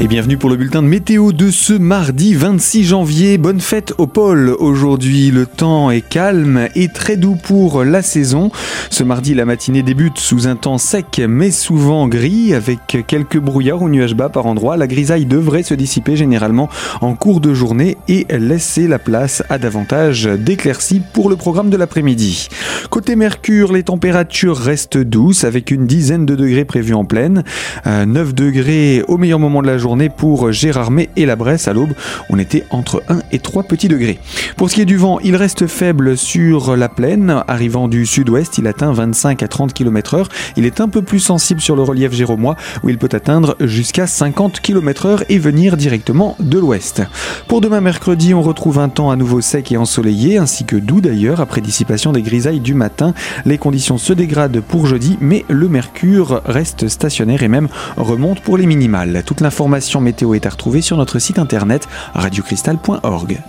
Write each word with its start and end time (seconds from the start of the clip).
Et 0.00 0.08
bienvenue 0.08 0.36
pour 0.36 0.50
le 0.50 0.56
bulletin 0.56 0.82
de 0.82 0.88
météo 0.88 1.30
de 1.30 1.52
ce 1.52 1.72
mardi 1.72 2.34
26 2.34 2.82
janvier. 2.82 3.38
Bonne 3.38 3.60
fête 3.60 3.94
au 3.96 4.08
pôle. 4.08 4.50
Aujourd'hui, 4.58 5.30
le 5.30 5.46
temps 5.46 5.92
est 5.92 6.00
calme 6.00 6.68
et 6.74 6.88
très 6.88 7.16
doux 7.16 7.36
pour 7.36 7.84
la 7.84 8.02
saison. 8.02 8.50
Ce 8.90 9.04
mardi, 9.04 9.34
la 9.34 9.44
matinée 9.44 9.84
débute 9.84 10.18
sous 10.18 10.48
un 10.48 10.56
temps 10.56 10.78
sec 10.78 11.22
mais 11.28 11.52
souvent 11.52 12.08
gris 12.08 12.54
avec 12.54 13.04
quelques 13.06 13.38
brouillards 13.38 13.82
ou 13.82 13.88
nuages 13.88 14.16
bas 14.16 14.28
par 14.28 14.46
endroits. 14.46 14.76
La 14.76 14.88
grisaille 14.88 15.26
devrait 15.26 15.62
se 15.62 15.74
dissiper 15.74 16.16
généralement 16.16 16.68
en 17.00 17.14
cours 17.14 17.40
de 17.40 17.54
journée 17.54 17.96
et 18.08 18.26
laisser 18.36 18.88
la 18.88 18.98
place 18.98 19.44
à 19.48 19.58
davantage 19.58 20.24
d'éclaircies 20.24 21.02
pour 21.12 21.30
le 21.30 21.36
programme 21.36 21.70
de 21.70 21.76
l'après-midi. 21.76 22.48
Côté 22.90 23.14
Mercure, 23.14 23.72
les 23.72 23.84
températures 23.84 24.58
restent 24.58 24.98
douces 24.98 25.44
avec 25.44 25.70
une 25.70 25.86
dizaine 25.86 26.26
de 26.26 26.34
degrés 26.34 26.64
prévus 26.64 26.94
en 26.94 27.04
pleine. 27.04 27.44
9 27.86 27.86
euh, 27.86 28.32
degrés 28.32 29.04
au 29.06 29.18
meilleur 29.18 29.38
moment 29.38 29.62
de 29.62 29.68
la 29.68 29.78
journée 29.78 29.83
pour 30.16 30.50
Gérardmer 30.50 31.10
et 31.14 31.26
la 31.26 31.36
Bresse. 31.36 31.68
À 31.68 31.74
l'aube, 31.74 31.92
on 32.30 32.38
était 32.38 32.64
entre 32.70 33.02
1 33.08 33.20
et 33.32 33.38
3 33.38 33.64
petits 33.64 33.88
degrés. 33.88 34.18
Pour 34.56 34.70
ce 34.70 34.76
qui 34.76 34.80
est 34.80 34.86
du 34.86 34.96
vent, 34.96 35.18
il 35.20 35.36
reste 35.36 35.66
faible 35.66 36.16
sur 36.16 36.74
la 36.74 36.88
plaine. 36.88 37.42
Arrivant 37.48 37.86
du 37.86 38.06
sud-ouest, 38.06 38.56
il 38.56 38.66
atteint 38.66 38.92
25 38.92 39.42
à 39.42 39.48
30 39.48 39.74
km 39.74 40.14
heure. 40.14 40.28
Il 40.56 40.64
est 40.64 40.80
un 40.80 40.88
peu 40.88 41.02
plus 41.02 41.20
sensible 41.20 41.60
sur 41.60 41.76
le 41.76 41.82
relief 41.82 42.14
géromois 42.14 42.56
où 42.82 42.88
il 42.88 42.96
peut 42.96 43.10
atteindre 43.12 43.56
jusqu'à 43.60 44.06
50 44.06 44.60
km 44.60 45.06
heure 45.06 45.24
et 45.28 45.38
venir 45.38 45.76
directement 45.76 46.34
de 46.40 46.58
l'ouest. 46.58 47.02
Pour 47.46 47.60
demain 47.60 47.82
mercredi, 47.82 48.32
on 48.32 48.40
retrouve 48.40 48.78
un 48.78 48.88
temps 48.88 49.10
à 49.10 49.16
nouveau 49.16 49.42
sec 49.42 49.70
et 49.70 49.76
ensoleillé 49.76 50.38
ainsi 50.38 50.64
que 50.64 50.76
doux 50.76 51.02
d'ailleurs 51.02 51.42
après 51.42 51.60
dissipation 51.60 52.12
des 52.12 52.22
grisailles 52.22 52.60
du 52.60 52.72
matin. 52.72 53.12
Les 53.44 53.58
conditions 53.58 53.98
se 53.98 54.14
dégradent 54.14 54.60
pour 54.60 54.86
jeudi 54.86 55.18
mais 55.20 55.44
le 55.48 55.68
mercure 55.68 56.40
reste 56.46 56.88
stationnaire 56.88 57.42
et 57.42 57.48
même 57.48 57.68
remonte 57.98 58.40
pour 58.40 58.56
les 58.56 58.66
minimales. 58.66 59.22
Toute 59.26 59.42
l'information 59.42 59.73
météo 60.00 60.34
est 60.34 60.46
à 60.46 60.50
retrouver 60.50 60.80
sur 60.80 60.96
notre 60.96 61.18
site 61.18 61.38
internet 61.38 61.88
radiocristal.org. 62.14 63.42